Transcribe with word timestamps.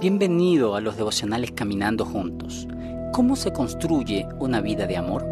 Bienvenido 0.00 0.74
a 0.74 0.80
los 0.80 0.96
devocionales 0.96 1.52
Caminando 1.52 2.04
Juntos. 2.04 2.66
¿Cómo 3.12 3.36
se 3.36 3.52
construye 3.52 4.26
una 4.38 4.60
vida 4.60 4.86
de 4.86 4.96
amor? 4.96 5.24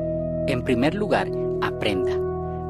En 0.46 0.62
primer 0.62 0.94
lugar, 0.94 1.30
aprenda. 1.62 2.12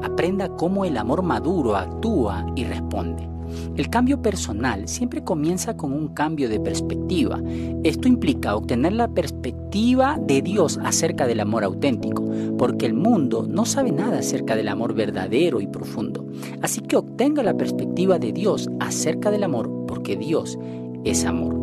Aprenda 0.01 0.49
cómo 0.55 0.85
el 0.85 0.97
amor 0.97 1.21
maduro 1.23 1.75
actúa 1.75 2.45
y 2.55 2.63
responde. 2.63 3.29
El 3.77 3.89
cambio 3.89 4.21
personal 4.21 4.87
siempre 4.87 5.23
comienza 5.23 5.75
con 5.77 5.93
un 5.93 6.09
cambio 6.09 6.49
de 6.49 6.59
perspectiva. 6.59 7.41
Esto 7.83 8.07
implica 8.07 8.55
obtener 8.55 8.93
la 8.93 9.07
perspectiva 9.07 10.17
de 10.19 10.41
Dios 10.41 10.79
acerca 10.83 11.27
del 11.27 11.39
amor 11.39 11.63
auténtico, 11.63 12.23
porque 12.57 12.85
el 12.85 12.93
mundo 12.93 13.47
no 13.49 13.65
sabe 13.65 13.91
nada 13.91 14.19
acerca 14.19 14.55
del 14.55 14.67
amor 14.67 14.93
verdadero 14.93 15.61
y 15.61 15.67
profundo. 15.67 16.25
Así 16.61 16.81
que 16.81 16.97
obtenga 16.97 17.43
la 17.43 17.57
perspectiva 17.57 18.19
de 18.19 18.33
Dios 18.33 18.69
acerca 18.79 19.31
del 19.31 19.43
amor, 19.43 19.69
porque 19.87 20.15
Dios 20.15 20.57
es 21.03 21.25
amor. 21.25 21.55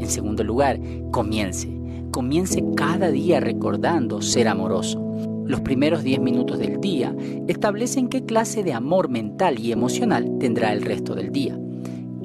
En 0.00 0.08
segundo 0.08 0.44
lugar, 0.44 0.78
comience. 1.10 1.68
Comience 2.10 2.64
cada 2.76 3.10
día 3.10 3.40
recordando 3.40 4.22
ser 4.22 4.48
amoroso. 4.48 5.04
Los 5.48 5.62
primeros 5.62 6.04
10 6.04 6.20
minutos 6.20 6.58
del 6.58 6.78
día 6.78 7.16
establecen 7.46 8.08
qué 8.08 8.22
clase 8.22 8.62
de 8.62 8.74
amor 8.74 9.08
mental 9.08 9.58
y 9.58 9.72
emocional 9.72 10.36
tendrá 10.38 10.74
el 10.74 10.82
resto 10.82 11.14
del 11.14 11.32
día. 11.32 11.58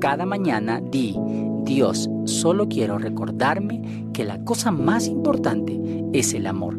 Cada 0.01 0.25
mañana 0.25 0.81
di, 0.81 1.15
Dios, 1.63 2.09
solo 2.25 2.67
quiero 2.67 2.97
recordarme 2.97 4.09
que 4.11 4.25
la 4.25 4.43
cosa 4.43 4.71
más 4.71 5.07
importante 5.07 5.79
es 6.11 6.33
el 6.33 6.47
amor. 6.47 6.77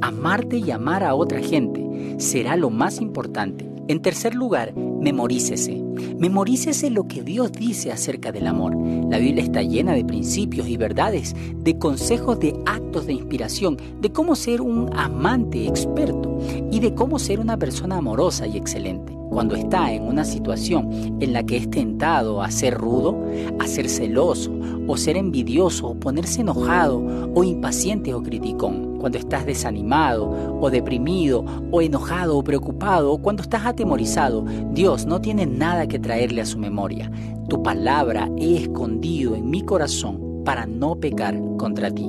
Amarte 0.00 0.56
y 0.56 0.70
amar 0.70 1.04
a 1.04 1.14
otra 1.14 1.40
gente 1.40 2.16
será 2.16 2.56
lo 2.56 2.70
más 2.70 3.02
importante. 3.02 3.71
En 3.88 4.00
tercer 4.00 4.34
lugar, 4.34 4.74
memorícese. 4.76 5.82
Memorícese 6.18 6.88
lo 6.88 7.08
que 7.08 7.22
Dios 7.22 7.50
dice 7.50 7.90
acerca 7.90 8.30
del 8.30 8.46
amor. 8.46 8.76
La 9.10 9.18
Biblia 9.18 9.42
está 9.42 9.62
llena 9.62 9.92
de 9.92 10.04
principios 10.04 10.68
y 10.68 10.76
verdades, 10.76 11.34
de 11.56 11.78
consejos, 11.78 12.38
de 12.38 12.54
actos 12.64 13.06
de 13.06 13.14
inspiración, 13.14 13.76
de 14.00 14.12
cómo 14.12 14.36
ser 14.36 14.60
un 14.60 14.88
amante 14.94 15.66
experto 15.66 16.38
y 16.70 16.78
de 16.78 16.94
cómo 16.94 17.18
ser 17.18 17.40
una 17.40 17.56
persona 17.56 17.96
amorosa 17.96 18.46
y 18.46 18.56
excelente. 18.56 19.12
Cuando 19.30 19.56
está 19.56 19.92
en 19.92 20.04
una 20.04 20.24
situación 20.24 21.18
en 21.20 21.32
la 21.32 21.42
que 21.42 21.56
es 21.56 21.68
tentado 21.68 22.40
a 22.40 22.50
ser 22.50 22.74
rudo, 22.74 23.18
a 23.58 23.66
ser 23.66 23.88
celoso, 23.88 24.52
o 24.86 24.96
ser 24.96 25.16
envidioso, 25.16 25.88
o 25.88 25.94
ponerse 25.94 26.42
enojado, 26.42 27.02
o 27.34 27.42
impaciente 27.42 28.14
o 28.14 28.22
criticón. 28.22 28.91
Cuando 29.02 29.18
estás 29.18 29.44
desanimado, 29.44 30.30
o 30.60 30.70
deprimido, 30.70 31.44
o 31.72 31.82
enojado, 31.82 32.38
o 32.38 32.44
preocupado, 32.44 33.10
o 33.10 33.18
cuando 33.18 33.42
estás 33.42 33.66
atemorizado, 33.66 34.44
Dios 34.70 35.06
no 35.06 35.20
tiene 35.20 35.44
nada 35.44 35.88
que 35.88 35.98
traerle 35.98 36.40
a 36.40 36.46
su 36.46 36.56
memoria. 36.56 37.10
Tu 37.48 37.60
palabra 37.64 38.30
he 38.38 38.58
escondido 38.58 39.34
en 39.34 39.50
mi 39.50 39.62
corazón 39.62 40.44
para 40.44 40.66
no 40.66 40.94
pecar 40.94 41.36
contra 41.58 41.90
ti. 41.90 42.08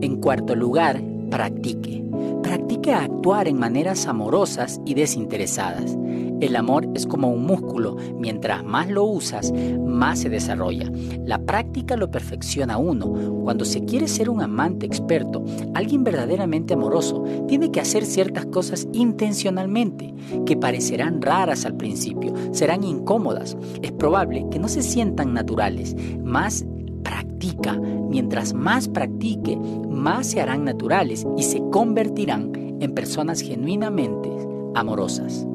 En 0.00 0.16
cuarto 0.16 0.56
lugar, 0.56 1.00
practique. 1.30 2.04
Practique 2.42 2.92
actuar 2.92 3.46
en 3.46 3.60
maneras 3.60 4.08
amorosas 4.08 4.80
y 4.84 4.94
desinteresadas. 4.94 5.96
El 6.42 6.56
amor 6.56 6.88
es 6.94 7.06
como 7.06 7.28
un 7.28 7.46
músculo, 7.46 7.96
mientras 8.18 8.64
más 8.64 8.90
lo 8.90 9.04
usas, 9.04 9.52
más 9.86 10.18
se 10.18 10.28
desarrolla. 10.28 10.90
La 11.24 11.38
práctica 11.38 11.96
lo 11.96 12.10
perfecciona 12.10 12.78
uno. 12.78 13.12
Cuando 13.44 13.64
se 13.64 13.84
quiere 13.84 14.08
ser 14.08 14.28
un 14.28 14.42
amante 14.42 14.84
experto, 14.84 15.44
alguien 15.72 16.02
verdaderamente 16.02 16.74
amoroso, 16.74 17.22
tiene 17.46 17.70
que 17.70 17.78
hacer 17.78 18.04
ciertas 18.04 18.46
cosas 18.46 18.88
intencionalmente, 18.92 20.12
que 20.44 20.56
parecerán 20.56 21.22
raras 21.22 21.64
al 21.64 21.76
principio, 21.76 22.34
serán 22.50 22.82
incómodas. 22.82 23.56
Es 23.80 23.92
probable 23.92 24.44
que 24.50 24.58
no 24.58 24.66
se 24.66 24.82
sientan 24.82 25.34
naturales, 25.34 25.94
más 26.24 26.66
practica. 27.04 27.78
Mientras 27.78 28.52
más 28.52 28.88
practique, 28.88 29.56
más 29.88 30.26
se 30.26 30.40
harán 30.40 30.64
naturales 30.64 31.24
y 31.36 31.44
se 31.44 31.62
convertirán 31.70 32.50
en 32.80 32.94
personas 32.94 33.42
genuinamente 33.42 34.28
amorosas. 34.74 35.46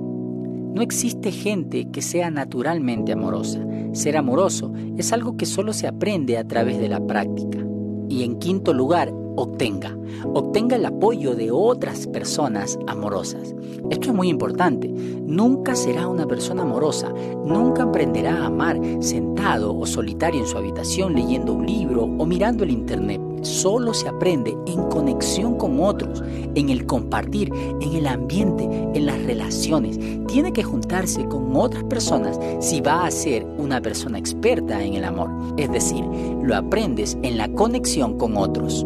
No 0.77 0.83
existe 0.83 1.31
gente 1.31 1.89
que 1.89 2.03
sea 2.03 2.29
naturalmente 2.29 3.11
amorosa. 3.11 3.65
Ser 3.93 4.15
amoroso 4.15 4.71
es 4.95 5.11
algo 5.11 5.35
que 5.35 5.47
solo 5.47 5.73
se 5.73 5.87
aprende 5.87 6.37
a 6.37 6.43
través 6.43 6.77
de 6.77 6.87
la 6.87 6.99
práctica. 6.99 7.65
Y 8.09 8.21
en 8.21 8.37
quinto 8.37 8.75
lugar, 8.75 9.11
obtenga. 9.37 9.97
Obtenga 10.33 10.75
el 10.75 10.85
apoyo 10.85 11.35
de 11.35 11.51
otras 11.51 12.07
personas 12.07 12.77
amorosas. 12.87 13.55
Esto 13.89 14.09
es 14.09 14.13
muy 14.13 14.27
importante. 14.27 14.89
Nunca 14.89 15.75
será 15.75 16.07
una 16.07 16.25
persona 16.25 16.63
amorosa. 16.63 17.13
Nunca 17.45 17.83
aprenderá 17.83 18.43
a 18.43 18.47
amar 18.47 18.79
sentado 18.99 19.77
o 19.77 19.85
solitario 19.85 20.41
en 20.41 20.47
su 20.47 20.57
habitación 20.57 21.13
leyendo 21.13 21.53
un 21.53 21.65
libro 21.65 22.03
o 22.03 22.25
mirando 22.25 22.63
el 22.63 22.71
internet 22.71 23.21
solo 23.47 23.93
se 23.93 24.07
aprende 24.07 24.57
en 24.65 24.83
conexión 24.89 25.57
con 25.57 25.79
otros, 25.79 26.23
en 26.55 26.69
el 26.69 26.85
compartir, 26.85 27.51
en 27.81 27.93
el 27.93 28.07
ambiente, 28.07 28.63
en 28.63 29.05
las 29.05 29.21
relaciones. 29.23 29.99
Tiene 30.27 30.53
que 30.53 30.63
juntarse 30.63 31.25
con 31.25 31.55
otras 31.55 31.83
personas 31.85 32.39
si 32.59 32.81
va 32.81 33.05
a 33.05 33.11
ser 33.11 33.45
una 33.57 33.81
persona 33.81 34.17
experta 34.17 34.83
en 34.83 34.95
el 34.95 35.05
amor. 35.05 35.29
Es 35.57 35.71
decir, 35.71 36.03
lo 36.43 36.55
aprendes 36.55 37.17
en 37.23 37.37
la 37.37 37.49
conexión 37.49 38.17
con 38.17 38.37
otros. 38.37 38.85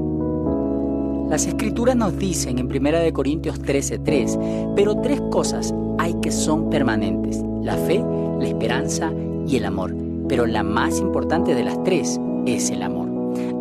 Las 1.32 1.48
escrituras 1.48 1.96
nos 1.96 2.18
dicen 2.20 2.60
en 2.60 2.68
1 2.68 3.14
Corintios 3.14 3.58
13:3, 3.62 4.76
pero 4.76 4.98
tres 4.98 5.22
cosas 5.32 5.74
hay 5.98 6.14
que 6.16 6.30
son 6.30 6.70
permanentes, 6.70 7.42
la 7.62 7.78
fe, 7.78 8.04
la 8.38 8.46
esperanza 8.46 9.14
y 9.48 9.56
el 9.56 9.64
amor. 9.64 9.96
Pero 10.28 10.46
la 10.46 10.62
más 10.62 11.00
importante 11.00 11.56
de 11.56 11.64
las 11.64 11.82
tres 11.86 12.20
es 12.46 12.70
el 12.70 12.84
amor. 12.84 13.08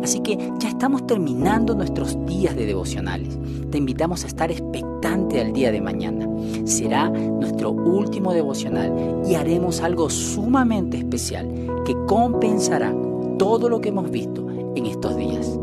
Así 0.03 0.19
que 0.19 0.37
ya 0.59 0.67
estamos 0.67 1.07
terminando 1.07 1.73
nuestros 1.73 2.17
días 2.25 2.57
de 2.57 2.65
devocionales. 2.65 3.39
Te 3.69 3.77
invitamos 3.77 4.25
a 4.25 4.27
estar 4.27 4.51
expectante 4.51 5.39
al 5.39 5.53
día 5.53 5.71
de 5.71 5.79
mañana. 5.79 6.27
Será 6.65 7.09
nuestro 7.09 7.71
último 7.71 8.33
devocional 8.33 9.21
y 9.25 9.35
haremos 9.35 9.79
algo 9.79 10.09
sumamente 10.09 10.97
especial 10.97 11.47
que 11.85 11.95
compensará 12.05 12.93
todo 13.37 13.69
lo 13.69 13.79
que 13.79 13.89
hemos 13.89 14.11
visto 14.11 14.45
en 14.75 14.87
estos 14.87 15.15
días. 15.15 15.57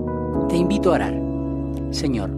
Te 0.48 0.56
invito 0.56 0.92
a 0.92 0.94
orar. 0.94 1.27
Señor, 1.90 2.30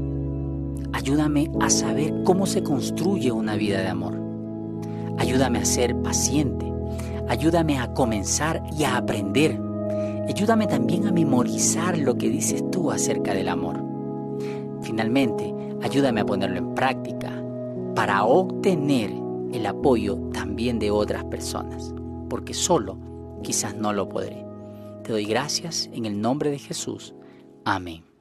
ayúdame 0.93 1.51
a 1.61 1.71
saber 1.71 2.23
cómo 2.25 2.47
se 2.47 2.63
construye 2.63 3.33
una 3.33 3.57
vida 3.57 3.81
de 3.81 3.89
amor. 3.89 4.21
Ayúdame 5.19 5.59
a 5.59 5.65
ser 5.65 5.97
paciente. 6.03 6.67
Ayúdame 7.29 7.79
a 7.79 7.93
comenzar 7.95 8.63
y 8.77 8.85
a 8.85 8.97
aprender 8.97 9.61
Ayúdame 10.31 10.69
también 10.69 11.09
a 11.09 11.13
memorizar 11.13 11.99
lo 11.99 12.17
que 12.17 12.31
dices 12.31 12.63
tú 12.71 12.93
acerca 12.93 13.35
del 13.35 13.49
amor. 13.49 13.83
Finalmente, 14.81 15.53
ayúdame 15.83 16.21
a 16.21 16.25
ponerlo 16.25 16.59
en 16.59 16.73
práctica 16.73 17.33
para 17.97 18.23
obtener 18.25 19.13
el 19.53 19.67
apoyo 19.67 20.17
también 20.33 20.79
de 20.79 20.93
otras 20.93 21.25
personas, 21.25 21.93
porque 22.29 22.55
solo 22.55 22.97
quizás 23.43 23.75
no 23.75 23.93
lo 23.93 24.09
podré. 24.09 24.47
Te 25.03 25.11
doy 25.11 25.25
gracias 25.25 25.91
en 25.93 26.07
el 26.07 26.21
nombre 26.21 26.49
de 26.51 26.61
Jesús. 26.61 27.13
Amén. 27.65 28.10